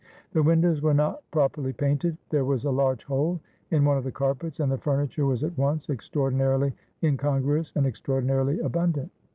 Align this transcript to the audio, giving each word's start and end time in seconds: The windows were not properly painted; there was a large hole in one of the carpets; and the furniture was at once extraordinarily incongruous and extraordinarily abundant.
The 0.33 0.41
windows 0.41 0.81
were 0.81 0.95
not 0.95 1.21
properly 1.29 1.73
painted; 1.73 2.17
there 2.31 2.43
was 2.43 2.65
a 2.65 2.71
large 2.71 3.03
hole 3.03 3.39
in 3.69 3.85
one 3.85 3.99
of 3.99 4.03
the 4.03 4.11
carpets; 4.11 4.59
and 4.59 4.71
the 4.71 4.79
furniture 4.79 5.27
was 5.27 5.43
at 5.43 5.55
once 5.59 5.89
extraordinarily 5.91 6.73
incongruous 7.03 7.71
and 7.75 7.85
extraordinarily 7.85 8.59
abundant. 8.61 9.11